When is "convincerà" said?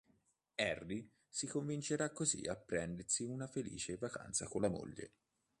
1.45-2.09